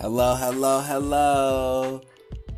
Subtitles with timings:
[0.00, 2.00] Hello, hello, hello.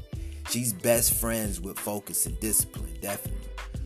[0.50, 3.40] She's best friends with focus and discipline, definitely.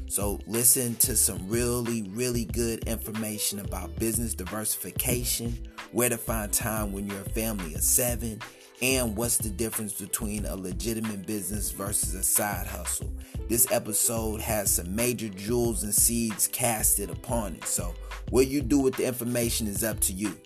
[0.09, 5.59] So, listen to some really, really good information about business diversification,
[5.93, 8.41] where to find time when you're a family of seven
[8.83, 13.13] and what's the difference between a legitimate business versus a side hustle.
[13.49, 17.65] This episode has some major jewels and seeds casted upon it.
[17.65, 17.95] So,
[18.31, 20.37] what you do with the information is up to you.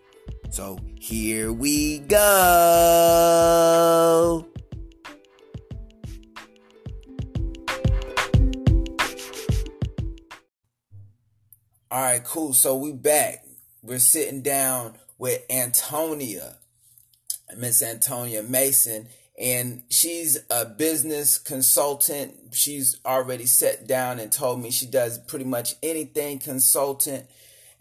[0.50, 2.16] So, here we go.
[11.90, 12.52] All right, cool.
[12.52, 13.44] So, we back.
[13.82, 16.58] We're sitting down with Antonia.
[17.56, 22.34] Miss Antonia Mason, and she's a business consultant.
[22.52, 27.26] She's already sat down and told me she does pretty much anything consultant.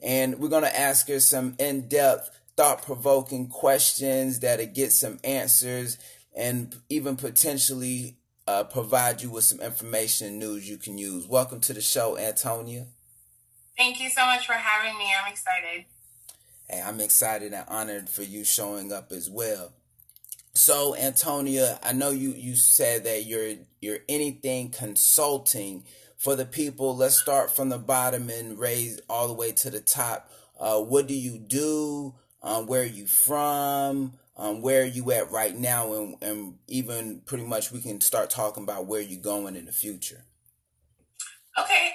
[0.01, 5.19] And we're going to ask her some in depth, thought provoking questions that'll get some
[5.23, 5.97] answers
[6.35, 11.27] and even potentially uh, provide you with some information and news you can use.
[11.27, 12.85] Welcome to the show, Antonia.
[13.75, 15.11] Thank you so much for having me.
[15.19, 15.85] I'm excited.
[16.69, 19.71] Hey, I'm excited and honored for you showing up as well.
[20.53, 25.85] So, Antonia, I know you you said that you're you're anything consulting
[26.17, 26.95] for the people.
[26.95, 30.29] Let's start from the bottom and raise all the way to the top.
[30.59, 32.15] Uh, what do you do?
[32.41, 34.13] Um, where are you from?
[34.35, 35.93] Um, where are you at right now?
[35.93, 39.71] And, and even pretty much we can start talking about where you're going in the
[39.71, 40.25] future.
[41.59, 41.93] Okay,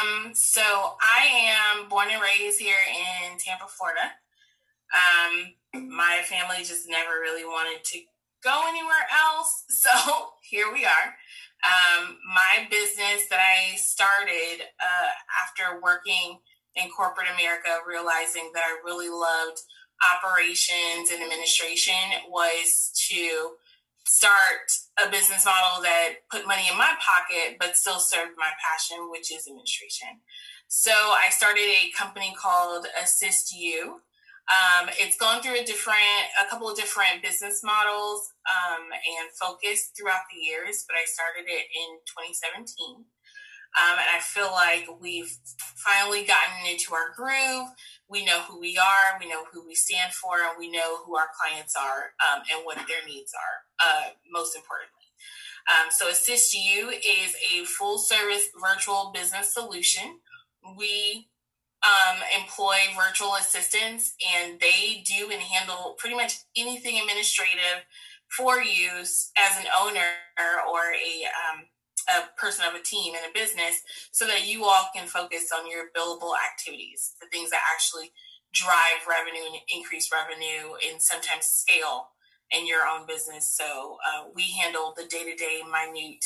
[0.00, 1.26] um, so I
[1.78, 4.12] am born and raised here in Tampa, Florida.
[4.92, 8.00] Um, my family just never really wanted to
[8.42, 9.90] go anywhere else, so
[10.42, 11.14] here we are.
[11.60, 15.10] Um, my business that I started uh,
[15.44, 16.38] after working
[16.74, 19.60] in corporate America, realizing that I really loved
[20.16, 23.59] operations and administration, was to
[24.10, 24.66] start
[24.98, 29.30] a business model that put money in my pocket but still served my passion, which
[29.30, 30.18] is administration.
[30.66, 34.02] So I started a company called Assist You.
[34.50, 39.92] Um, it's gone through a different, a couple of different business models um, and focus
[39.96, 43.06] throughout the years, but I started it in 2017.
[43.78, 45.30] Um, and I feel like we've
[45.76, 47.68] finally gotten into our groove.
[48.08, 51.16] We know who we are, we know who we stand for, and we know who
[51.16, 54.96] our clients are um, and what their needs are, uh, most importantly.
[55.68, 60.18] Um, so, Assist You is a full service virtual business solution.
[60.76, 61.28] We
[61.82, 67.84] um, employ virtual assistants, and they do and handle pretty much anything administrative
[68.28, 70.06] for you as an owner
[70.68, 71.66] or a um,
[72.08, 75.70] a person of a team in a business so that you all can focus on
[75.70, 78.10] your billable activities, the things that actually
[78.52, 82.08] drive revenue and increase revenue and sometimes scale
[82.52, 83.56] in your own business.
[83.56, 86.24] So uh, we handle the day to day, minute,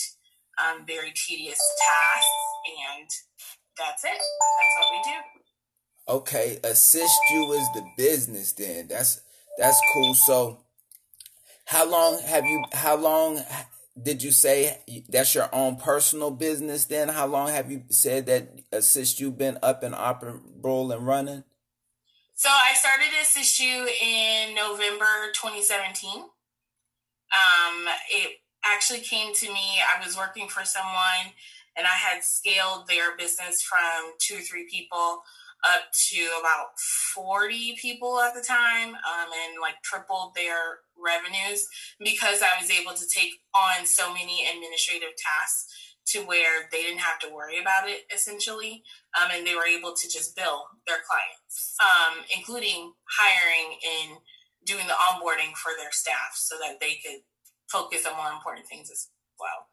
[0.58, 2.28] um, very tedious tasks,
[2.88, 3.08] and
[3.78, 4.10] that's it.
[4.10, 6.16] That's what we do.
[6.16, 8.88] Okay, assist you is the business then.
[8.88, 9.20] That's
[9.58, 10.14] that's cool.
[10.14, 10.64] So
[11.66, 13.40] how long have you how long
[14.00, 14.78] did you say
[15.08, 17.08] that's your own personal business then?
[17.08, 21.44] How long have you said that Assist You been up and operable and running?
[22.36, 26.18] So I started Assist You in November 2017.
[26.18, 28.32] Um, it
[28.64, 31.30] actually came to me, I was working for someone
[31.76, 35.22] and I had scaled their business from two or three people
[35.64, 36.76] up to about
[37.14, 41.68] 40 people at the time um, and like tripled their revenues
[42.00, 45.66] because I was able to take on so many administrative tasks
[46.06, 48.82] to where they didn't have to worry about it essentially
[49.20, 54.18] um, and they were able to just bill their clients um, including hiring and
[54.64, 57.20] doing the onboarding for their staff so that they could
[57.68, 59.08] focus on more important things as
[59.38, 59.68] well.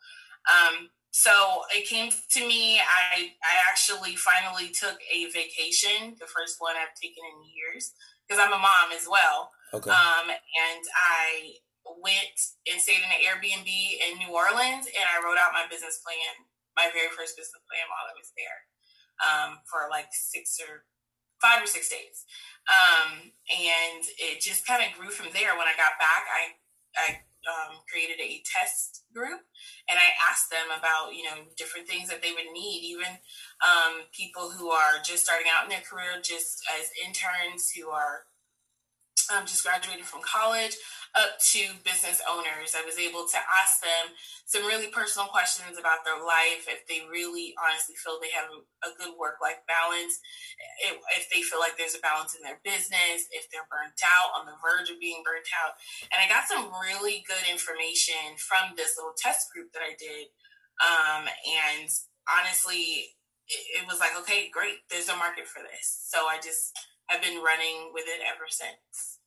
[0.48, 1.31] Um, so
[1.75, 2.80] it came to me.
[2.80, 7.92] I I actually finally took a vacation, the first one I've taken in years,
[8.24, 9.51] because I'm a mom as well.
[9.74, 9.92] Okay.
[9.92, 11.56] Um, and I
[11.86, 12.38] went
[12.69, 16.48] and stayed in an Airbnb in New Orleans, and I wrote out my business plan,
[16.78, 18.60] my very first business plan while I was there,
[19.22, 20.86] um, for like six or
[21.42, 22.24] five or six days.
[22.69, 25.57] Um, and it just kind of grew from there.
[25.57, 26.44] When I got back, I
[26.94, 27.07] I
[27.50, 29.42] um, created a test group
[29.89, 33.18] and I asked them about, you know, different things that they would need, even
[33.66, 38.30] um, people who are just starting out in their career, just as interns who are
[39.30, 40.74] um, just graduated from college,
[41.14, 42.72] up to business owners.
[42.72, 44.16] I was able to ask them
[44.48, 48.48] some really personal questions about their life, if they really honestly feel they have
[48.84, 50.20] a good work life balance,
[51.20, 54.48] if they feel like there's a balance in their business, if they're burnt out, on
[54.48, 55.76] the verge of being burnt out.
[56.16, 60.32] And I got some really good information from this little test group that I did.
[60.80, 61.92] Um, and
[62.28, 63.20] honestly,
[63.52, 66.08] it, it was like, okay, great, there's a market for this.
[66.08, 66.72] So I just
[67.07, 69.19] have been running with it ever since.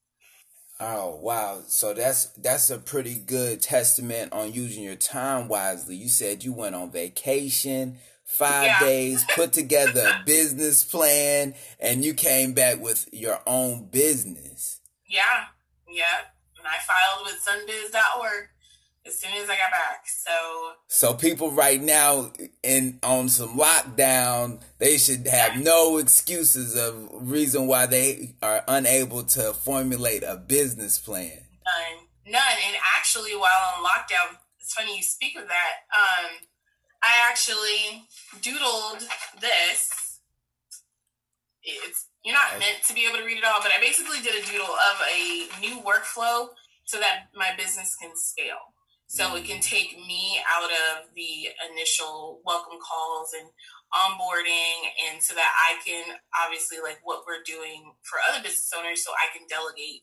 [0.80, 1.62] Oh wow!
[1.68, 5.94] So that's that's a pretty good testament on using your time wisely.
[5.94, 8.80] You said you went on vacation, five yeah.
[8.80, 14.80] days, put together a business plan, and you came back with your own business.
[15.08, 15.44] Yeah,
[15.88, 16.26] yeah.
[16.58, 18.48] And I filed with sunbiz.org
[19.06, 20.06] as soon as I got back.
[20.06, 27.08] So So people right now in on some lockdown, they should have no excuses of
[27.12, 31.32] reason why they are unable to formulate a business plan.
[31.64, 32.32] None.
[32.32, 32.56] None.
[32.66, 35.74] And actually while on lockdown, it's funny you speak of that.
[35.94, 36.30] Um
[37.02, 38.08] I actually
[38.40, 39.04] doodled
[39.40, 40.20] this.
[41.62, 44.34] It's you're not meant to be able to read it all, but I basically did
[44.34, 46.48] a doodle of a new workflow
[46.86, 48.73] so that my business can scale.
[49.06, 53.48] So it can take me out of the initial welcome calls and
[53.94, 59.04] onboarding and so that I can obviously like what we're doing for other business owners
[59.04, 60.02] so I can delegate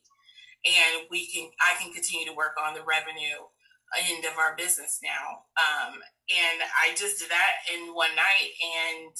[0.63, 3.51] and we can I can continue to work on the revenue
[3.99, 5.43] end of our business now.
[5.59, 5.99] Um,
[6.31, 9.11] and I just did that in one night and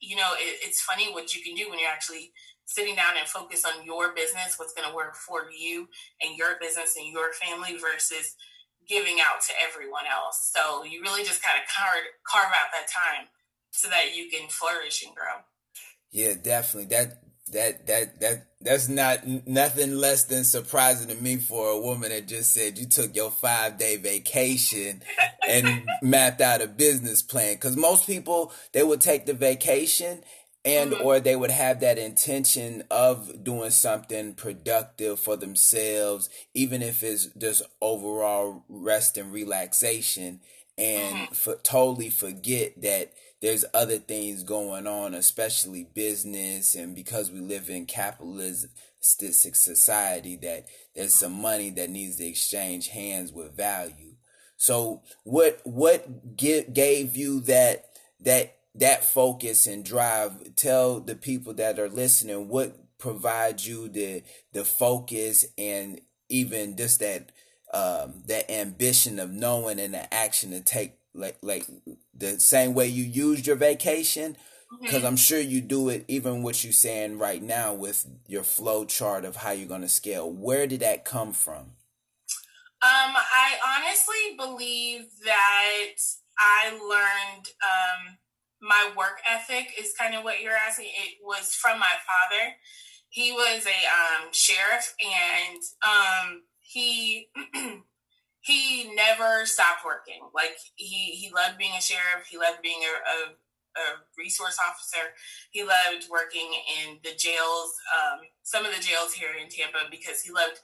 [0.00, 2.32] you know it, it's funny what you can do when you're actually
[2.64, 5.88] sitting down and focus on your business, what's going to work for you
[6.20, 8.34] and your business and your family versus
[8.88, 10.52] giving out to everyone else.
[10.54, 13.28] So you really just kind of carve, carve out that time
[13.70, 15.42] so that you can flourish and grow.
[16.10, 16.94] Yeah, definitely.
[16.94, 22.10] That that that that that's not nothing less than surprising to me for a woman
[22.10, 25.02] that just said you took your five day vacation
[25.48, 30.22] and mapped out a business plan because most people they would take the vacation
[30.64, 31.04] and mm-hmm.
[31.04, 37.26] or they would have that intention of doing something productive for themselves even if it's
[37.38, 40.40] just overall rest and relaxation
[40.78, 41.34] and mm-hmm.
[41.34, 47.68] for, totally forget that there's other things going on especially business and because we live
[47.68, 48.70] in capitalistic
[49.54, 54.14] society that there's some money that needs to exchange hands with value
[54.56, 57.86] so what what gave you that
[58.20, 64.22] that that focus and drive tell the people that are listening what provides you the
[64.52, 67.32] the focus and even just that
[67.74, 71.66] um that ambition of knowing and the action to take like like
[72.14, 74.36] the same way you used your vacation
[74.80, 75.06] because mm-hmm.
[75.06, 79.24] i'm sure you do it even what you're saying right now with your flow chart
[79.24, 81.72] of how you're going to scale where did that come from
[82.82, 85.94] um i honestly believe that
[86.38, 88.16] i learned um
[88.62, 90.86] my work ethic is kind of what you're asking.
[90.86, 92.54] It was from my father.
[93.08, 97.28] He was a um, sheriff, and um, he
[98.40, 100.22] he never stopped working.
[100.32, 102.26] Like he he loved being a sheriff.
[102.30, 103.84] He loved being a, a, a
[104.16, 105.12] resource officer.
[105.50, 110.22] He loved working in the jails, um, some of the jails here in Tampa, because
[110.22, 110.60] he loved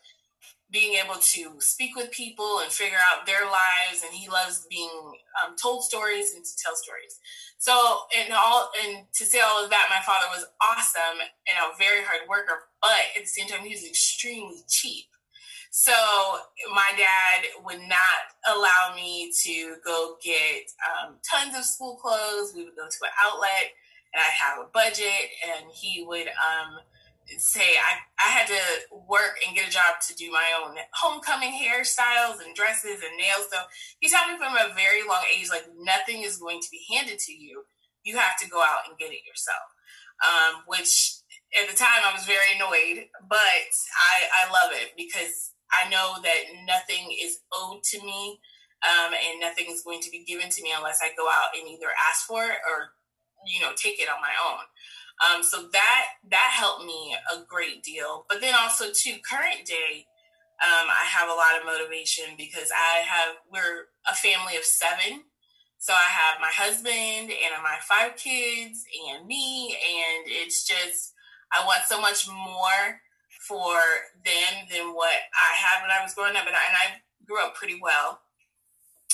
[0.70, 4.90] being able to speak with people and figure out their lives and he loves being
[5.40, 7.18] um, told stories and to tell stories.
[7.58, 7.72] So
[8.16, 12.04] and all and to say all of that my father was awesome and a very
[12.04, 15.06] hard worker but at the same time he was extremely cheap.
[15.70, 15.92] So
[16.74, 22.52] my dad would not allow me to go get um, tons of school clothes.
[22.54, 23.72] We would go to an outlet
[24.14, 26.80] and i'd have a budget and he would um,
[27.36, 28.60] say I, I had to
[29.06, 33.46] work and get a job to do my own homecoming hairstyles and dresses and nails.
[33.52, 33.58] So
[34.00, 37.18] he taught me from a very long age, like nothing is going to be handed
[37.20, 37.64] to you.
[38.04, 39.68] You have to go out and get it yourself.
[40.24, 41.14] Um, which
[41.60, 46.16] at the time I was very annoyed, but I, I love it because I know
[46.22, 48.40] that nothing is owed to me.
[48.82, 51.90] um, and is going to be given to me unless I go out and either
[52.10, 52.94] ask for it or
[53.46, 54.64] you know take it on my own.
[55.18, 58.24] Um, so that that helped me a great deal.
[58.28, 60.06] But then also too, current day,
[60.62, 65.24] um, I have a lot of motivation because I have we're a family of seven.
[65.78, 71.14] So I have my husband and my five kids and me, and it's just
[71.52, 73.00] I want so much more
[73.46, 73.78] for
[74.24, 76.86] them than what I had when I was growing up, and I, and I
[77.26, 78.20] grew up pretty well.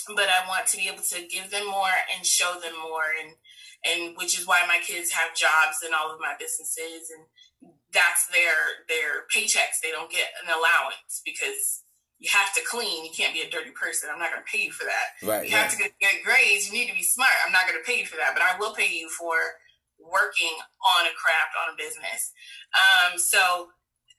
[0.09, 3.37] But I want to be able to give them more and show them more, and
[3.85, 7.25] and which is why my kids have jobs in all of my businesses and
[7.93, 9.81] that's their their paychecks.
[9.83, 11.85] They don't get an allowance because
[12.19, 13.05] you have to clean.
[13.05, 14.09] You can't be a dirty person.
[14.11, 15.15] I'm not going to pay you for that.
[15.23, 15.69] Right you right.
[15.69, 15.93] have to get,
[16.25, 16.67] grades.
[16.67, 17.35] You need to be smart.
[17.47, 19.61] I'm not going to pay you for that but i will pay you for
[20.01, 20.57] working
[20.99, 22.33] on a craft on a business.
[22.75, 23.69] Um, so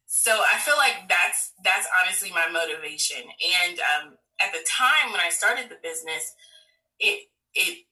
[0.08, 3.26] so i feel like that's that's honestly my motivation.
[3.66, 6.36] And um, at the time when i started the business
[7.00, 7.86] it it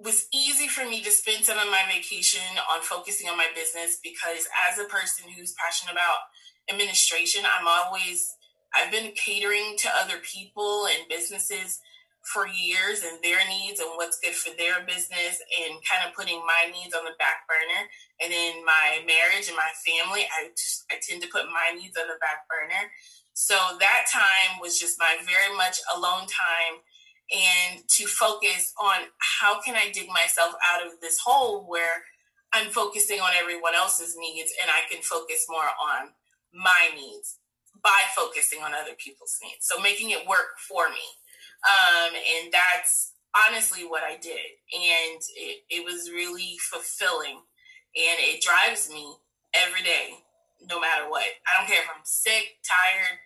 [0.00, 2.40] was easy for me to spend some of my vacation
[2.72, 6.24] on focusing on my business because as a person who's passionate about
[6.70, 8.36] administration, I'm always
[8.72, 11.80] I've been catering to other people and businesses
[12.22, 16.38] for years and their needs and what's good for their business and kind of putting
[16.46, 17.88] my needs on the back burner.
[18.22, 20.52] And in my marriage and my family, I,
[20.92, 22.92] I tend to put my needs on the back burner.
[23.32, 26.84] So that time was just my very much alone time
[27.30, 32.04] and to focus on how can I dig myself out of this hole where
[32.52, 36.10] I'm focusing on everyone else's needs and I can focus more on
[36.52, 37.38] my needs
[37.82, 39.66] by focusing on other people's needs.
[39.66, 41.06] So making it work for me.
[41.62, 43.12] Um, and that's
[43.48, 44.58] honestly what I did.
[44.74, 47.38] And it, it was really fulfilling
[47.94, 49.14] and it drives me
[49.54, 50.18] every day,
[50.68, 51.24] no matter what.
[51.46, 53.18] I don't care if I'm sick, tired,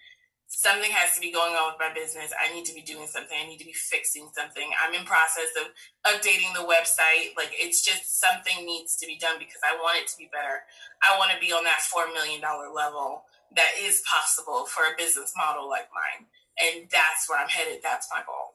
[0.55, 2.31] something has to be going on with my business.
[2.39, 3.35] I need to be doing something.
[3.35, 4.71] I need to be fixing something.
[4.79, 5.75] I'm in process of
[6.07, 7.35] updating the website.
[7.37, 10.63] Like it's just something needs to be done because I want it to be better.
[11.03, 13.25] I want to be on that four million dollar level
[13.57, 16.27] that is possible for a business model like mine.
[16.57, 17.81] And that's where I'm headed.
[17.83, 18.55] That's my goal.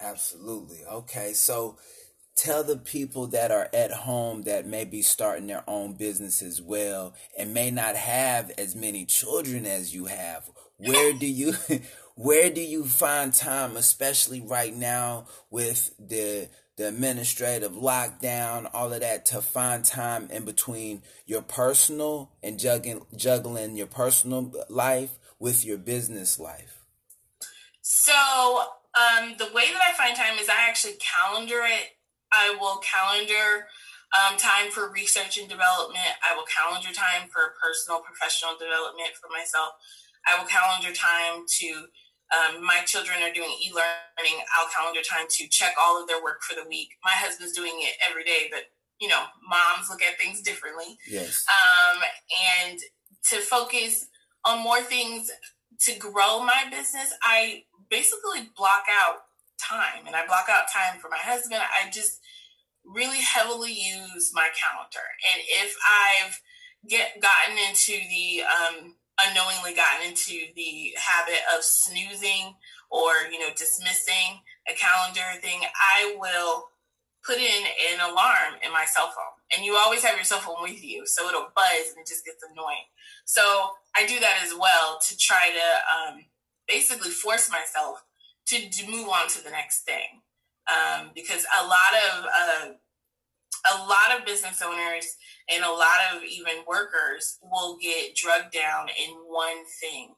[0.00, 0.84] Absolutely.
[0.86, 1.32] Okay.
[1.32, 1.76] So
[2.36, 6.60] tell the people that are at home that may be starting their own business as
[6.60, 11.54] well and may not have as many children as you have where do you
[12.14, 19.00] where do you find time especially right now with the the administrative lockdown all of
[19.00, 25.64] that to find time in between your personal and juggling juggling your personal life with
[25.64, 26.84] your business life?
[27.82, 28.12] So
[28.94, 31.90] um, the way that i find time is i actually calendar it.
[32.32, 33.68] I will calendar
[34.10, 36.18] um, time for research and development.
[36.22, 39.78] I will calendar time for personal professional development for myself
[40.26, 41.86] I will calendar time to
[42.32, 44.42] um, my children are doing e-learning.
[44.56, 46.88] I'll calendar time to check all of their work for the week.
[47.04, 48.62] My husband's doing it every day, but
[49.00, 50.96] you know, moms look at things differently.
[51.08, 51.44] Yes.
[51.48, 52.02] Um,
[52.62, 52.78] and
[53.30, 54.06] to focus
[54.44, 55.30] on more things
[55.80, 59.16] to grow my business, I basically block out
[59.60, 61.60] time, and I block out time for my husband.
[61.60, 62.20] I just
[62.84, 66.40] really heavily use my calendar, and if I've
[66.88, 68.94] get gotten into the um,
[69.28, 72.54] unknowingly gotten into the habit of snoozing
[72.90, 76.68] or you know dismissing a calendar thing i will
[77.24, 79.32] put in an alarm in my cell phone.
[79.56, 82.24] And you always have your cell phone with you so it'll buzz and it just
[82.24, 82.86] gets annoying.
[83.24, 83.42] So
[83.96, 86.24] i do that as well to try to um,
[86.68, 88.04] basically force myself
[88.48, 90.20] to, to move on to the next thing.
[90.64, 92.66] Um, because a lot of uh,
[93.72, 95.16] a lot of business owners
[95.48, 100.14] and a lot of even workers will get drugged down in one thing.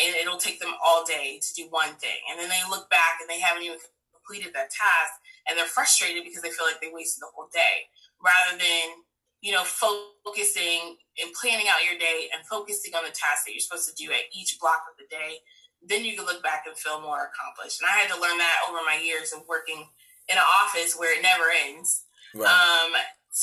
[0.00, 2.16] And it'll take them all day to do one thing.
[2.30, 3.76] And then they look back and they haven't even
[4.12, 5.12] completed that task
[5.46, 7.92] and they're frustrated because they feel like they wasted the whole day.
[8.22, 9.04] Rather than
[9.42, 13.60] you know focusing and planning out your day and focusing on the tasks that you're
[13.60, 15.42] supposed to do at each block of the day
[15.82, 17.82] then you can look back and feel more accomplished.
[17.82, 19.88] And i had to learn that over my years of working
[20.30, 22.48] in an office where it never ends right.
[22.48, 22.92] um,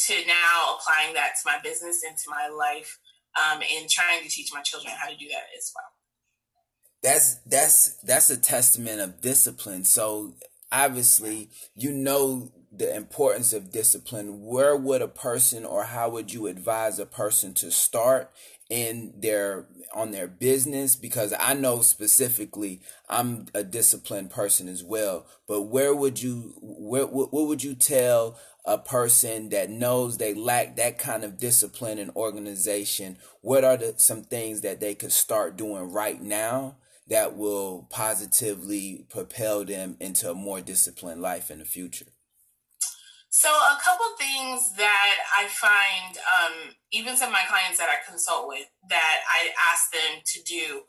[0.08, 3.00] to now applying that to my business and to my life
[3.38, 5.86] um, and trying to teach my children how to do that as well.
[7.02, 9.86] That's that's that's a testament of discipline.
[9.86, 10.36] So
[10.72, 14.44] obviously you know the importance of discipline.
[14.44, 18.32] Where would a person or how would you advise a person to start
[18.70, 20.98] in their on their business?
[20.98, 27.08] Because I know specifically I'm a disciplined person as well but where would you where
[27.08, 28.38] what, what would you tell
[28.70, 33.96] a person that knows they lack that kind of discipline and organization what are the
[33.98, 36.76] some things that they could start doing right now
[37.08, 42.06] that will positively propel them into a more disciplined life in the future?
[43.32, 48.08] So, a couple things that I find, um, even some of my clients that I
[48.08, 50.82] consult with, that I ask them to do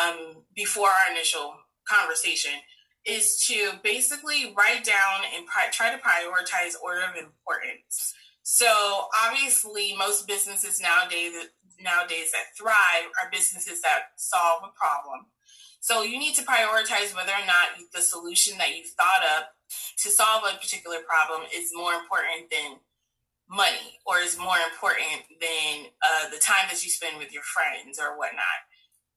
[0.00, 1.54] um, before our initial
[1.88, 2.52] conversation
[3.04, 8.14] is to basically write down and pri- try to prioritize order of importance.
[8.42, 11.34] So, obviously, most businesses nowadays
[11.80, 15.26] nowadays that thrive are businesses that solve a problem.
[15.80, 19.54] So, you need to prioritize whether or not the solution that you've thought up
[19.98, 22.78] to solve a particular problem is more important than
[23.48, 27.98] money or is more important than uh, the time that you spend with your friends
[27.98, 28.64] or whatnot.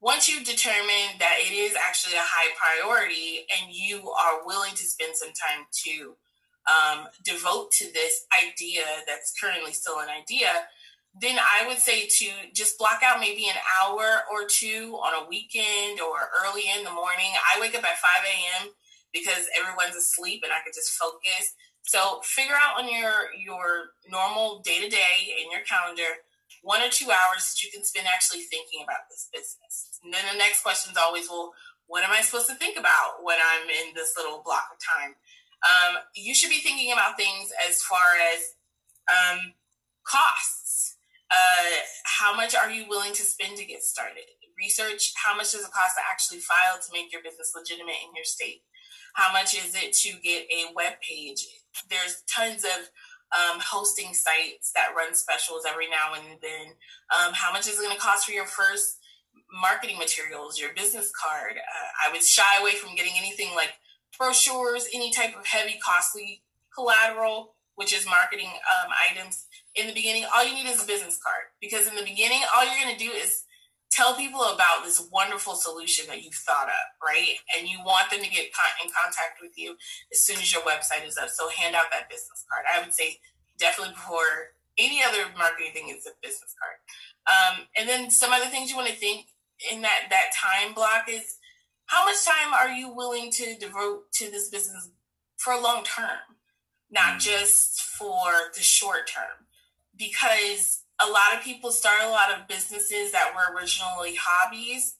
[0.06, 4.86] Once you determine that it is actually a high priority and you are willing to
[4.86, 6.14] spend some time to
[6.70, 10.46] um, devote to this idea that's currently still an idea,
[11.20, 15.28] then I would say to just block out maybe an hour or two on a
[15.28, 17.34] weekend or early in the morning.
[17.34, 18.70] I wake up at 5 a.m
[19.12, 21.54] because everyone's asleep and I could just focus.
[21.82, 26.22] So figure out on your your normal day to day in your calendar
[26.62, 30.00] one or two hours that you can spend actually thinking about this business.
[30.04, 31.52] And then the next question is always, well,
[31.86, 35.14] what am I supposed to think about when I'm in this little block of time?
[35.62, 38.54] Um, you should be thinking about things as far as
[39.08, 39.54] um,
[40.04, 40.96] costs.
[41.30, 44.26] Uh, how much are you willing to spend to get started?
[44.58, 48.14] Research how much does it cost to actually file to make your business legitimate in
[48.14, 48.62] your state?
[49.14, 51.46] How much is it to get a web page?
[51.90, 52.88] There's tons of
[53.34, 56.74] um, hosting sites that run specials every now and then.
[57.10, 58.98] Um, how much is it going to cost for your first
[59.60, 61.56] marketing materials, your business card?
[61.56, 63.74] Uh, I would shy away from getting anything like
[64.18, 66.42] brochures, any type of heavy, costly
[66.74, 69.46] collateral, which is marketing um, items.
[69.74, 72.64] In the beginning, all you need is a business card because in the beginning, all
[72.64, 73.44] you're going to do is
[73.96, 77.36] tell people about this wonderful solution that you've thought up, right?
[77.56, 79.76] And you want them to get in contact with you
[80.12, 81.30] as soon as your website is up.
[81.30, 82.66] So hand out that business card.
[82.68, 83.18] I would say
[83.58, 86.76] definitely before any other marketing thing is a business card.
[87.26, 89.28] Um, and then some other things you want to think
[89.72, 91.38] in that that time block is
[91.86, 94.90] how much time are you willing to devote to this business
[95.38, 96.36] for a long term,
[96.90, 97.20] not mm.
[97.20, 99.46] just for the short term,
[99.96, 104.96] because a lot of people start a lot of businesses that were originally hobbies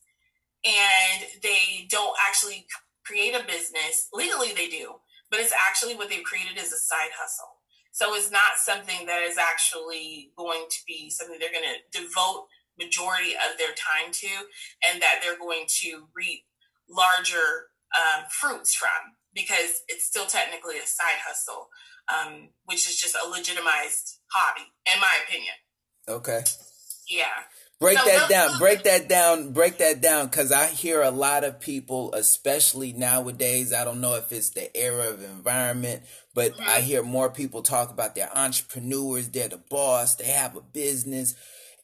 [0.64, 2.66] and they don't actually
[3.04, 4.08] create a business.
[4.12, 4.96] Legally, they do,
[5.30, 7.56] but it's actually what they've created is a side hustle.
[7.92, 12.46] So it's not something that is actually going to be something they're going to devote
[12.78, 14.28] majority of their time to
[14.90, 16.44] and that they're going to reap
[16.90, 21.68] larger um, fruits from because it's still technically a side hustle,
[22.12, 25.54] um, which is just a legitimized hobby, in my opinion.
[26.08, 26.42] Okay.
[27.08, 27.24] Yeah.
[27.78, 28.58] Break so that down.
[28.58, 29.52] Break that down.
[29.52, 30.26] Break that down.
[30.26, 33.72] Because I hear a lot of people, especially nowadays.
[33.72, 36.02] I don't know if it's the era of environment,
[36.34, 36.68] but mm-hmm.
[36.68, 39.28] I hear more people talk about they're entrepreneurs.
[39.28, 40.14] They're the boss.
[40.14, 41.34] They have a business.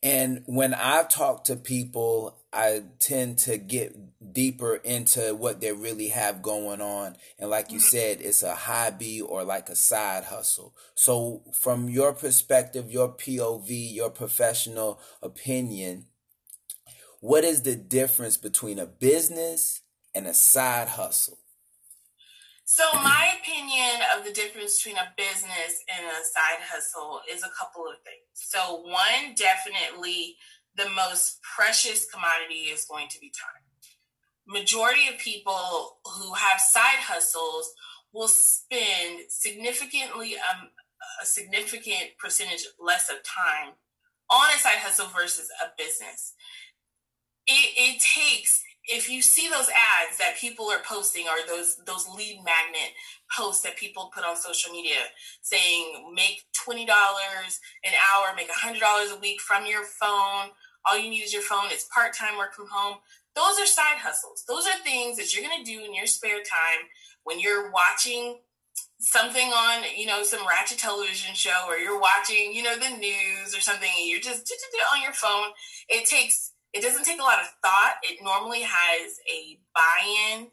[0.03, 3.97] And when I've talked to people, I tend to get
[4.33, 7.17] deeper into what they really have going on.
[7.38, 7.97] And like you mm-hmm.
[7.97, 10.75] said, it's a hobby or like a side hustle.
[10.95, 16.07] So, from your perspective, your POV, your professional opinion,
[17.21, 19.81] what is the difference between a business
[20.15, 21.38] and a side hustle?
[22.65, 27.51] So, my opinion of the difference between a business and a side hustle is a
[27.59, 28.33] couple of things.
[28.35, 30.37] So, one, definitely
[30.77, 33.63] the most precious commodity is going to be time.
[34.47, 37.73] Majority of people who have side hustles
[38.13, 40.69] will spend significantly um,
[41.23, 43.75] a significant percentage less of time
[44.31, 46.35] on a side hustle versus a business.
[47.47, 52.07] It, it takes if you see those ads that people are posting or those those
[52.09, 52.92] lead magnet
[53.37, 54.99] posts that people put on social media
[55.40, 60.51] saying make $20 an hour make $100 a week from your phone.
[60.85, 61.66] All you need is your phone.
[61.66, 62.99] It's part-time work from home.
[63.37, 64.45] Those are side hustles.
[64.49, 66.88] Those are things that you're going to do in your spare time
[67.25, 68.40] when you're watching
[68.99, 73.53] something on you know some ratchet television show or you're watching you know the news
[73.53, 74.53] or something and you're just
[74.95, 75.53] on your phone.
[75.88, 77.95] It takes it doesn't take a lot of thought.
[78.03, 80.49] It normally has a buy-in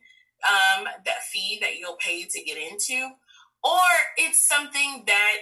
[0.47, 3.09] um, that fee that you'll pay to get into,
[3.63, 5.37] or it's something that,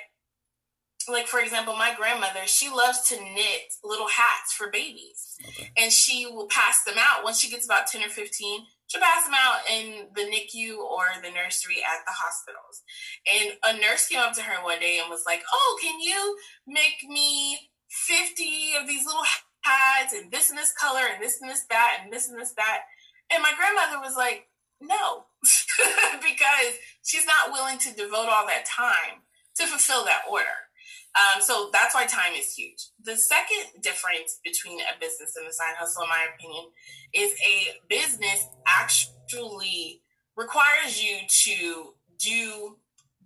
[1.09, 5.71] like for example, my grandmother she loves to knit little hats for babies, okay.
[5.77, 8.61] and she will pass them out once she gets about ten or fifteen.
[8.87, 12.83] She'll pass them out in the NICU or the nursery at the hospitals.
[13.27, 16.37] And a nurse came up to her one day and was like, "Oh, can you
[16.65, 19.23] make me 50 of these little
[20.13, 22.81] and this and this color and this and this that and this and this that.
[23.31, 24.47] And my grandmother was like,
[24.79, 25.25] no,
[26.21, 29.23] because she's not willing to devote all that time
[29.55, 30.67] to fulfill that order.
[31.17, 32.89] Um, so that's why time is huge.
[33.03, 36.65] The second difference between a business and a side hustle, in my opinion,
[37.13, 40.01] is a business actually
[40.35, 42.77] requires you to do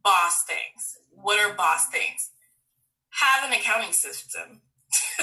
[0.04, 0.98] boss things.
[1.10, 2.32] What are boss things?
[3.10, 4.62] Have an accounting system,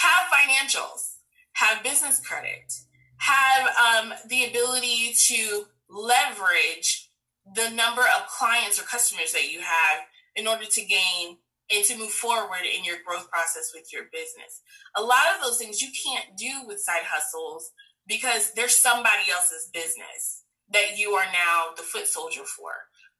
[0.00, 1.16] have financials,
[1.52, 2.72] have business credit,
[3.18, 7.10] have um, the ability to leverage
[7.54, 10.00] the number of clients or customers that you have
[10.36, 11.38] in order to gain
[11.72, 14.62] and to move forward in your growth process with your business.
[14.96, 17.70] A lot of those things you can't do with side hustles
[18.06, 22.70] because there's somebody else's business that you are now the foot soldier for.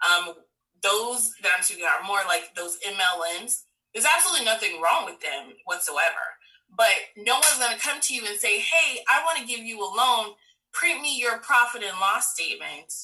[0.00, 0.34] Um,
[0.82, 3.62] those that I'm speaking are more like those MLMs.
[3.92, 6.39] There's absolutely nothing wrong with them whatsoever.
[6.76, 9.64] But no one's going to come to you and say, hey, I want to give
[9.64, 10.34] you a loan.
[10.72, 12.94] Print me your profit and loss statement.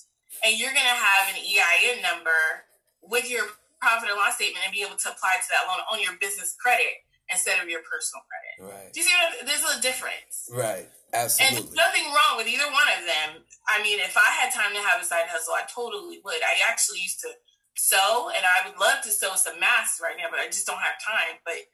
[0.44, 2.68] And you're going to have an EIN number
[3.02, 3.44] with your
[3.80, 6.54] profit and loss statement and be able to apply to that loan on your business
[6.58, 8.54] credit instead of your personal credit.
[8.62, 8.92] Right.
[8.92, 10.46] Do you see what there's a difference?
[10.50, 10.86] Right.
[11.12, 11.70] Absolutely.
[11.70, 13.42] And nothing wrong with either one of them.
[13.66, 16.42] I mean, if I had time to have a side hustle, I totally would.
[16.42, 17.34] I actually used to
[17.74, 20.80] sew and I would love to sew some masks right now, but I just don't
[20.80, 21.42] have time.
[21.44, 21.66] But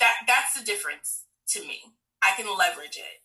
[0.00, 1.80] that that's the difference to me.
[2.22, 3.20] I can leverage it.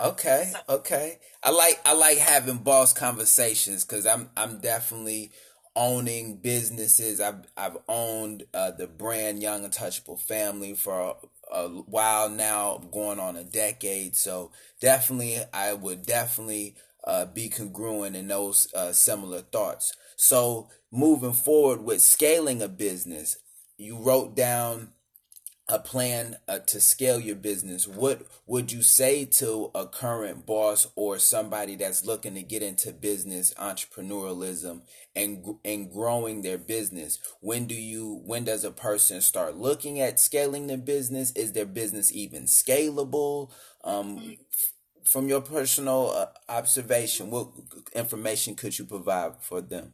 [0.00, 0.76] Okay, so.
[0.76, 1.18] okay.
[1.42, 5.30] I like I like having boss conversations because I'm I'm definitely
[5.76, 7.20] owning businesses.
[7.20, 11.16] I've I've owned uh, the brand Young Untouchable Family for
[11.52, 14.16] a, a, while now, going on a decade.
[14.16, 14.50] So
[14.80, 16.74] definitely, I would definitely
[17.04, 19.92] uh, be congruent in those uh, similar thoughts.
[20.16, 23.38] So moving forward with scaling a business,
[23.76, 24.93] you wrote down
[25.68, 30.88] a plan uh, to scale your business, what would you say to a current boss
[30.94, 34.82] or somebody that's looking to get into business entrepreneurialism
[35.16, 37.18] and and growing their business?
[37.40, 41.32] When do you when does a person start looking at scaling their business?
[41.32, 43.50] Is their business even scalable?
[43.82, 44.36] Um,
[45.04, 47.48] from your personal uh, observation, what
[47.94, 49.92] information could you provide for them?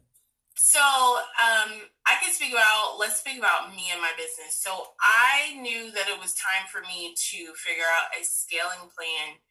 [0.61, 4.61] So, um, I can speak about, let's speak about me and my business.
[4.61, 9.41] So, I knew that it was time for me to figure out a scaling plan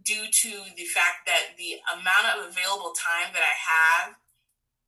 [0.00, 4.16] due to the fact that the amount of available time that I have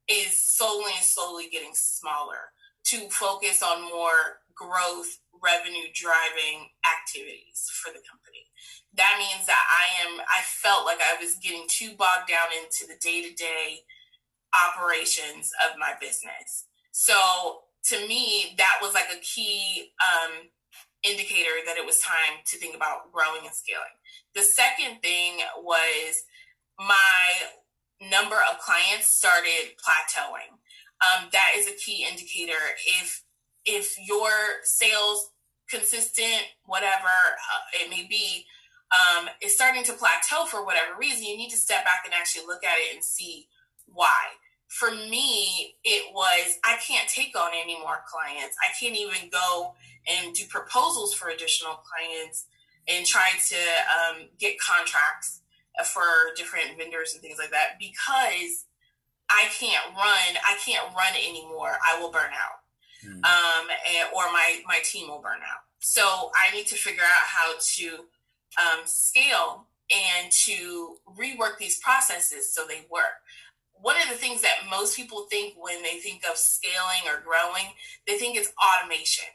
[0.08, 2.56] is slowly and slowly getting smaller
[2.88, 8.48] to focus on more growth, revenue driving activities for the company.
[8.96, 12.88] That means that I am, I felt like I was getting too bogged down into
[12.88, 13.84] the day to day
[14.52, 16.66] operations of my business.
[16.92, 17.14] So
[17.84, 20.48] to me, that was like a key um,
[21.02, 23.96] indicator that it was time to think about growing and scaling.
[24.34, 26.22] The second thing was
[26.78, 30.58] my number of clients started plateauing.
[31.02, 32.58] Um, that is a key indicator.
[33.00, 33.24] If
[33.64, 34.30] if your
[34.64, 35.30] sales
[35.70, 38.44] consistent, whatever uh, it may be,
[38.92, 42.46] um, is starting to plateau for whatever reason, you need to step back and actually
[42.46, 43.48] look at it and see
[43.86, 44.18] why
[44.72, 48.56] for me, it was I can't take on any more clients.
[48.58, 49.74] I can't even go
[50.08, 52.46] and do proposals for additional clients
[52.88, 53.56] and try to
[53.92, 55.42] um, get contracts
[55.92, 56.02] for
[56.36, 58.64] different vendors and things like that because
[59.28, 60.40] I can't run.
[60.42, 61.76] I can't run anymore.
[61.86, 62.64] I will burn out,
[63.06, 63.12] mm.
[63.12, 65.64] um, and, or my my team will burn out.
[65.80, 67.88] So I need to figure out how to
[68.58, 73.20] um, scale and to rework these processes so they work
[73.82, 77.66] one of the things that most people think when they think of scaling or growing,
[78.06, 79.28] they think it's automation.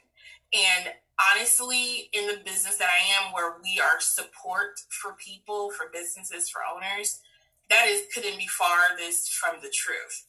[0.52, 0.94] And
[1.36, 6.48] honestly, in the business that I am, where we are support for people, for businesses,
[6.48, 7.20] for owners,
[7.68, 10.26] that is couldn't be farthest from the truth.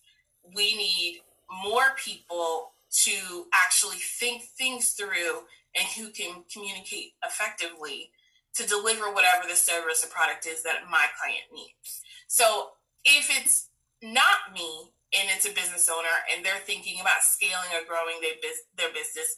[0.53, 1.21] We need
[1.63, 2.71] more people
[3.05, 8.11] to actually think things through and who can communicate effectively
[8.55, 12.01] to deliver whatever the service or product is that my client needs.
[12.27, 12.71] So
[13.05, 13.68] if it's
[14.01, 18.37] not me and it's a business owner and they're thinking about scaling or growing their,
[18.77, 19.37] their business,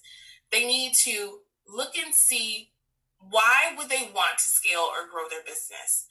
[0.52, 2.72] they need to look and see
[3.20, 6.06] why would they want to scale or grow their business?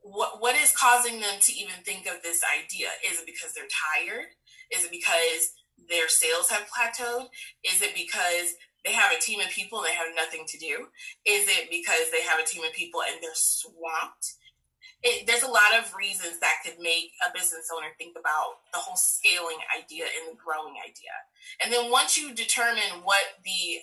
[0.00, 2.88] What, what is causing them to even think of this idea?
[3.04, 4.32] Is it because they're tired?
[4.72, 5.52] Is it because
[5.88, 7.28] their sales have plateaued?
[7.62, 10.88] Is it because they have a team of people and they have nothing to do?
[11.26, 14.34] Is it because they have a team of people and they're swamped?
[15.02, 18.80] It, there's a lot of reasons that could make a business owner think about the
[18.80, 21.14] whole scaling idea and the growing idea.
[21.62, 23.80] And then once you determine what the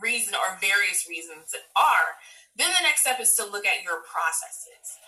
[0.00, 2.16] reason or various reasons are,
[2.56, 4.98] then the next step is to look at your processes.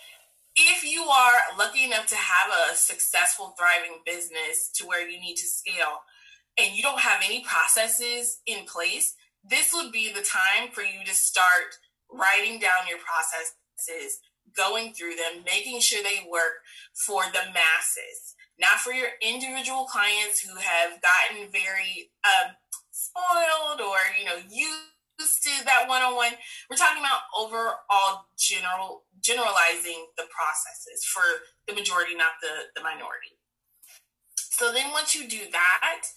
[0.55, 5.35] if you are lucky enough to have a successful, thriving business to where you need
[5.35, 6.03] to scale
[6.57, 11.03] and you don't have any processes in place, this would be the time for you
[11.05, 11.75] to start
[12.11, 14.19] writing down your processes,
[14.55, 16.63] going through them, making sure they work
[16.93, 22.51] for the masses, not for your individual clients who have gotten very uh,
[22.91, 26.33] spoiled or you know used to that one-on-one.
[26.69, 31.23] We're talking about overall general generalizing the processes for
[31.67, 33.35] the majority, not the the minority.
[34.35, 36.07] So then once you do that,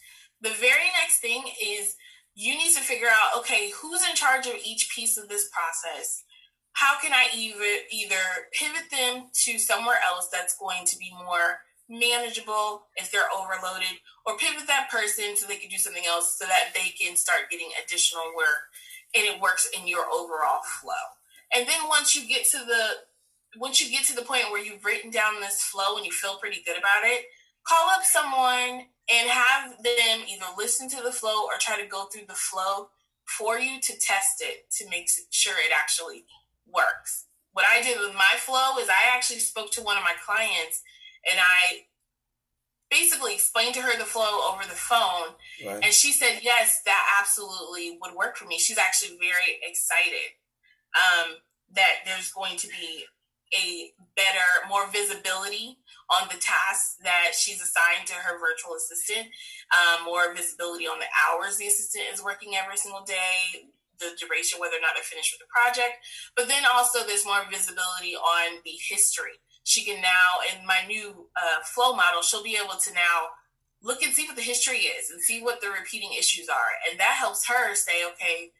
[0.40, 1.96] the very next thing is
[2.34, 6.22] you need to figure out okay, who's in charge of each piece of this process?
[6.72, 11.60] How can I either either pivot them to somewhere else that's going to be more
[11.88, 16.44] manageable if they're overloaded, or pivot that person so they can do something else so
[16.44, 18.68] that they can start getting additional work
[19.14, 20.92] and it works in your overall flow.
[21.52, 24.84] And then once you get to the once you get to the point where you've
[24.84, 27.24] written down this flow and you feel pretty good about it,
[27.66, 32.04] call up someone and have them either listen to the flow or try to go
[32.04, 32.90] through the flow
[33.24, 36.24] for you to test it to make sure it actually
[36.72, 37.26] works.
[37.52, 40.82] What I did with my flow is I actually spoke to one of my clients
[41.28, 41.84] and I
[42.90, 45.34] basically explained to her the flow over the phone
[45.66, 45.84] right.
[45.84, 50.32] and she said yes that absolutely would work for me she's actually very excited
[50.96, 51.36] um,
[51.74, 53.04] that there's going to be
[53.56, 55.78] a better, more visibility
[56.10, 59.28] on the tasks that she's assigned to her virtual assistant,
[59.72, 63.68] um, more visibility on the hours the assistant is working every single day,
[64.00, 66.02] the duration, whether or not they're finished with the project.
[66.36, 69.42] But then also there's more visibility on the history.
[69.64, 73.36] She can now, in my new uh, flow model, she'll be able to now
[73.82, 76.72] look and see what the history is and see what the repeating issues are.
[76.90, 78.50] And that helps her say, okay,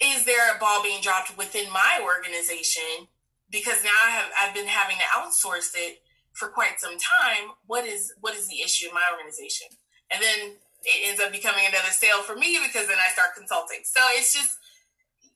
[0.00, 3.08] is there a ball being dropped within my organization
[3.50, 7.52] because now I have I've been having to outsource it for quite some time.
[7.66, 9.68] What is what is the issue in my organization?
[10.12, 13.80] And then it ends up becoming another sale for me because then I start consulting.
[13.84, 14.58] So it's just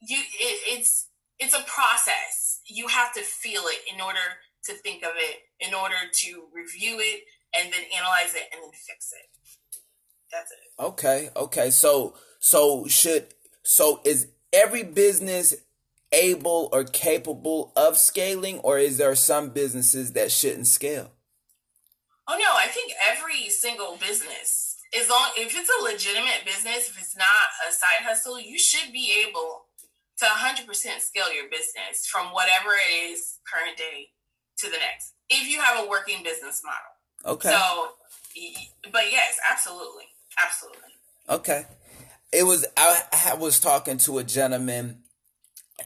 [0.00, 2.60] you it, it's it's a process.
[2.66, 6.98] You have to feel it in order to think of it, in order to review
[7.00, 7.24] it
[7.56, 9.28] and then analyze it and then fix it.
[10.32, 10.82] That's it.
[10.82, 11.70] Okay, okay.
[11.70, 15.54] So so should so is every business
[16.12, 21.10] able or capable of scaling, or is there some businesses that shouldn't scale?
[22.26, 24.63] Oh no, I think every single business,
[24.98, 27.26] as long if it's a legitimate business, if it's not
[27.68, 29.66] a side hustle, you should be able
[30.18, 30.66] to 100%
[31.00, 34.08] scale your business from whatever it is current day
[34.58, 35.14] to the next.
[35.28, 37.34] If you have a working business model.
[37.36, 37.50] Okay.
[37.50, 37.88] So,
[38.92, 40.04] but yes, absolutely,
[40.42, 40.80] absolutely.
[41.28, 41.64] Okay.
[42.32, 45.02] It was I, I was talking to a gentleman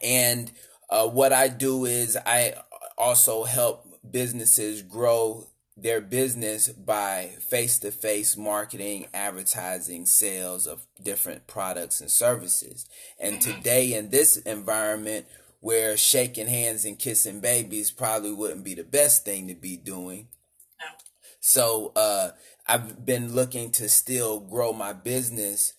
[0.02, 0.50] and
[0.90, 2.54] uh, what I do is I
[2.96, 5.46] also help businesses grow
[5.82, 12.86] their business by face to face marketing, advertising, sales of different products and services.
[13.18, 13.52] And mm-hmm.
[13.52, 15.26] today, in this environment
[15.60, 20.28] where shaking hands and kissing babies probably wouldn't be the best thing to be doing.
[21.40, 22.30] So, uh,
[22.66, 25.74] I've been looking to still grow my business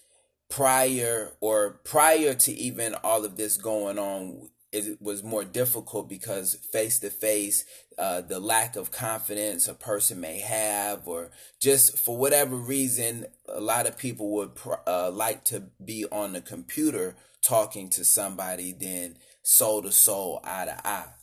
[0.49, 6.55] prior or prior to even all of this going on it was more difficult because
[6.71, 7.65] face to face
[7.97, 13.87] the lack of confidence a person may have or just for whatever reason a lot
[13.87, 14.51] of people would
[14.87, 20.65] uh, like to be on the computer talking to somebody than soul to soul eye
[20.65, 21.13] to eye.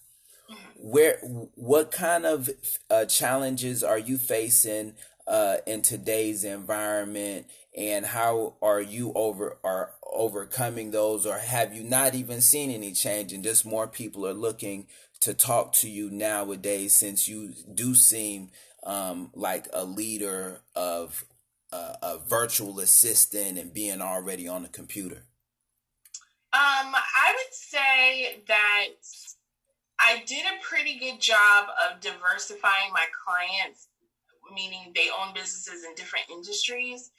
[0.76, 1.18] Where
[1.54, 2.50] what kind of
[2.90, 4.94] uh, challenges are you facing
[5.26, 11.82] uh, in today's environment and how are you over are overcoming those or have you
[11.82, 14.86] not even seen any change and just more people are looking
[15.20, 18.50] to talk to you nowadays since you do seem
[18.84, 21.24] um, like a leader of
[21.72, 25.24] uh, a virtual assistant and being already on the computer?
[26.52, 28.86] Um, i would say that
[29.98, 33.88] i did a pretty good job of diversifying my clients
[34.54, 37.10] meaning they own businesses in different industries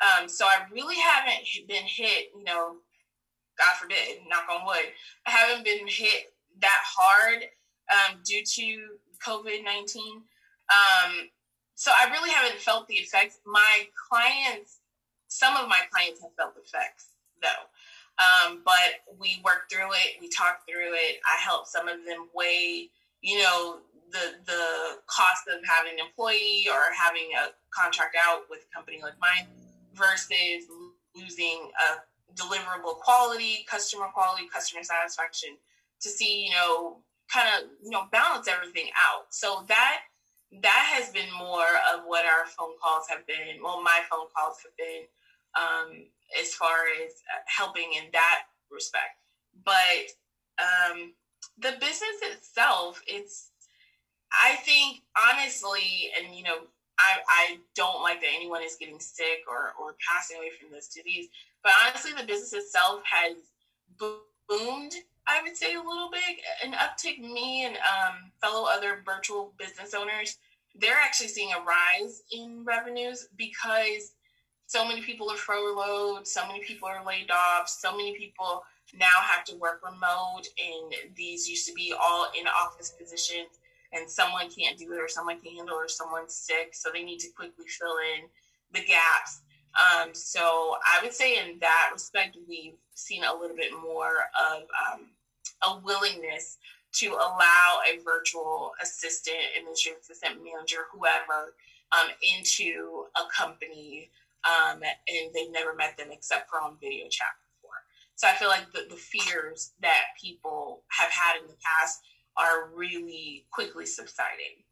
[0.00, 2.76] um, so I really haven't been hit, you know,
[3.58, 4.92] God forbid, knock on wood,
[5.26, 7.42] I haven't been hit that hard
[7.90, 8.78] um, due to
[9.26, 10.22] COVID 19.
[10.70, 11.28] Um,
[11.74, 13.38] so I really haven't felt the effects.
[13.46, 14.78] My clients,
[15.26, 17.08] some of my clients have felt the effects
[17.42, 17.66] though.
[18.18, 21.20] Um, but we worked through it, we talked through it.
[21.26, 23.78] I helped some of them weigh, you know,
[24.10, 29.00] the the cost of having an employee or having a contract out with a company
[29.02, 29.46] like mine
[29.98, 30.64] versus
[31.14, 35.56] losing a deliverable quality, customer quality, customer satisfaction
[36.00, 36.98] to see, you know,
[37.32, 39.26] kind of you know balance everything out.
[39.30, 40.00] So that
[40.62, 43.62] that has been more of what our phone calls have been.
[43.62, 45.04] Well, my phone calls have been
[45.56, 46.06] um,
[46.40, 49.20] as far as uh, helping in that respect.
[49.64, 50.08] But
[50.58, 51.12] um,
[51.58, 53.50] the business itself, it's
[54.32, 56.58] I think honestly, and you know,
[56.98, 60.88] I, I don't like that anyone is getting sick or, or passing away from this
[60.88, 61.28] disease.
[61.62, 63.36] But honestly, the business itself has
[63.98, 64.94] boomed,
[65.26, 66.40] I would say, a little bit.
[66.64, 70.38] An uptick, me and um, fellow other virtual business owners,
[70.74, 74.12] they're actually seeing a rise in revenues because
[74.66, 78.62] so many people are furloughed, so many people are laid off, so many people
[78.94, 83.57] now have to work remote, and these used to be all in office positions
[83.92, 87.02] and someone can't do it or someone can't handle it or someone's sick so they
[87.02, 88.28] need to quickly fill in
[88.72, 89.40] the gaps.
[89.78, 94.62] Um, so i would say in that respect we've seen a little bit more of
[94.62, 95.06] um,
[95.62, 96.58] a willingness
[96.92, 101.54] to allow a virtual assistant administrative assistant manager whoever
[101.92, 104.10] um, into a company
[104.44, 107.78] um, and they've never met them except for on video chat before.
[108.14, 112.00] So i feel like the, the fears that people have had in the past
[112.38, 114.64] are really quickly subsiding.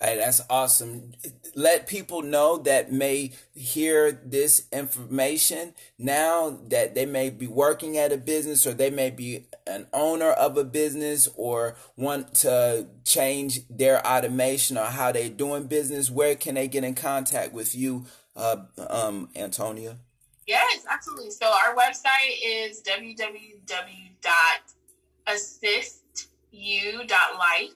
[0.00, 1.10] Hey, that's awesome.
[1.56, 8.12] Let people know that may hear this information now that they may be working at
[8.12, 13.66] a business or they may be an owner of a business or want to change
[13.68, 16.10] their automation or how they're doing business.
[16.10, 18.06] Where can they get in contact with you,
[18.36, 18.58] uh,
[18.88, 19.96] um, Antonia?
[20.46, 21.32] Yes, absolutely.
[21.32, 23.24] So our website is www.assist
[26.50, 27.74] you.life.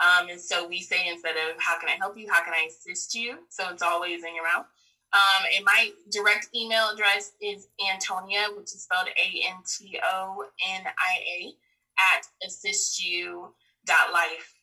[0.00, 2.68] Um, and so we say instead of how can I help you, how can I
[2.68, 3.38] assist you?
[3.50, 4.66] So it's always in your mouth.
[5.12, 10.44] Um, and my direct email address is Antonia, which is spelled A N T O
[10.68, 11.52] N I A,
[12.16, 14.54] at assistyou.life.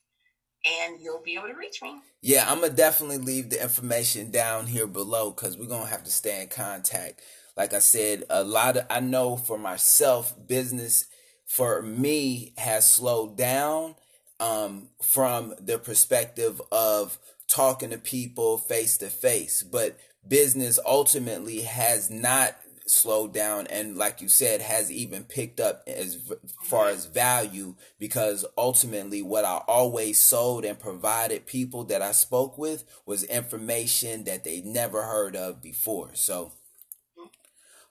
[0.65, 1.99] And you'll be able to reach me.
[2.21, 5.91] Yeah, I'm going to definitely leave the information down here below because we're going to
[5.91, 7.21] have to stay in contact.
[7.55, 11.07] Like I said, a lot of, I know for myself, business
[11.47, 13.95] for me has slowed down
[14.39, 19.63] um, from the perspective of talking to people face to face.
[19.63, 22.55] But business ultimately has not
[22.89, 26.17] slowed down and like you said has even picked up as
[26.63, 32.57] far as value because ultimately what I always sold and provided people that I spoke
[32.57, 36.11] with was information that they never heard of before.
[36.13, 36.53] So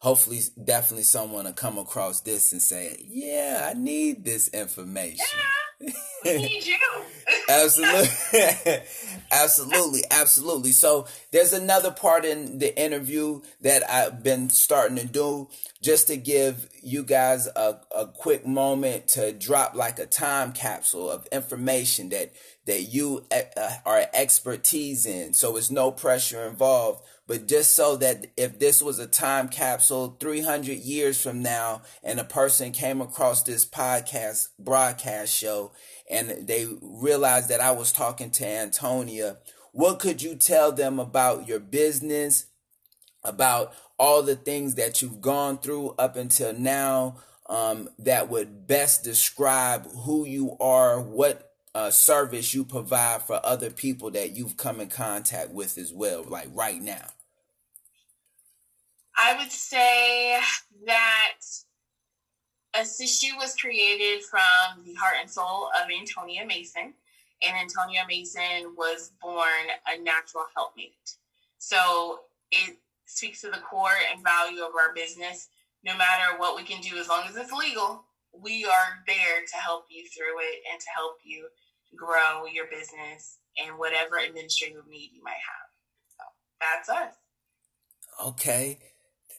[0.06, 5.26] hopefully definitely someone will come across this and say, Yeah, I need this information.
[5.80, 6.78] Yeah, need you.
[7.48, 8.08] absolutely.
[9.32, 10.02] absolutely.
[10.08, 10.70] Absolutely.
[10.70, 15.48] So there's another part in the interview that I've been starting to do
[15.82, 21.10] just to give you guys a, a quick moment to drop like a time capsule
[21.10, 22.32] of information that
[22.66, 25.34] that you uh, are expertise in.
[25.34, 30.16] So it's no pressure involved but just so that if this was a time capsule
[30.20, 35.72] 300 years from now and a person came across this podcast broadcast show
[36.08, 39.38] and they realized that I was talking to Antonia,
[39.72, 42.46] what could you tell them about your business,
[43.24, 47.16] about all the things that you've gone through up until now
[47.48, 53.70] um, that would best describe who you are, what uh, service you provide for other
[53.70, 57.06] people that you've come in contact with as well, like right now?
[59.18, 60.38] I would say
[60.86, 61.38] that
[62.74, 66.92] a You was created from the heart and soul of Antonia Mason,
[67.46, 69.46] and Antonia Mason was born
[69.88, 71.16] a natural helpmate.
[71.58, 72.20] So
[72.52, 72.76] it
[73.06, 75.48] speaks to the core and value of our business.
[75.84, 78.04] No matter what we can do, as long as it's legal,
[78.38, 81.46] we are there to help you through it and to help you
[81.96, 85.70] grow your business and whatever administrative need you might have.
[86.08, 86.24] So
[86.60, 87.14] that's us.
[88.26, 88.78] Okay.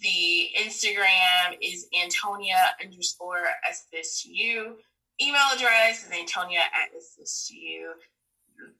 [0.00, 4.76] The Instagram is Antonia underscore assistyou.
[5.20, 7.92] Email address is Antonia at assistyou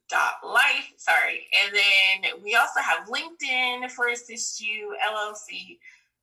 [0.08, 0.92] dot life.
[0.96, 1.46] Sorry.
[1.64, 5.78] And then we also have LinkedIn for Assist You LLC,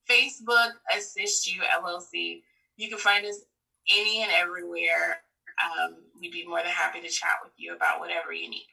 [0.09, 2.41] Facebook Assist You LLC.
[2.75, 3.41] You can find us
[3.89, 5.21] any and everywhere.
[5.63, 8.67] Um, we'd be more than happy to chat with you about whatever you need.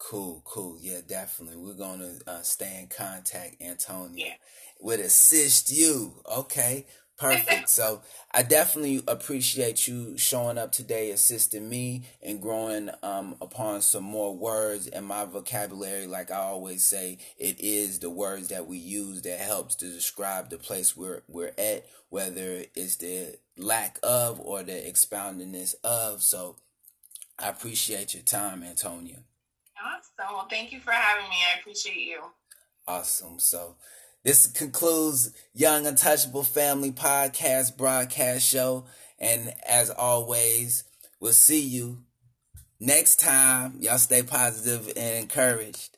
[0.00, 0.78] Cool, cool.
[0.80, 1.58] Yeah, definitely.
[1.58, 4.26] We're going to uh, stay in contact, Antonia.
[4.26, 4.32] Yeah.
[4.80, 6.14] Would assist you.
[6.26, 6.86] Okay.
[7.18, 7.68] Perfect.
[7.68, 8.00] so
[8.32, 14.34] I definitely appreciate you showing up today, assisting me and growing um, upon some more
[14.34, 16.06] words in my vocabulary.
[16.06, 20.48] Like I always say, it is the words that we use that helps to describe
[20.48, 26.22] the place we're we're at, whether it's the lack of or the expoundingness of.
[26.22, 26.56] So
[27.38, 29.24] I appreciate your time, Antonia.
[29.82, 30.34] Awesome.
[30.34, 31.36] Well, thank you for having me.
[31.36, 32.20] I appreciate you.
[32.86, 33.38] Awesome.
[33.38, 33.76] So.
[34.22, 38.84] This concludes Young Untouchable Family Podcast broadcast show.
[39.18, 40.84] And as always,
[41.20, 42.02] we'll see you
[42.78, 43.78] next time.
[43.80, 45.96] Y'all stay positive and encouraged.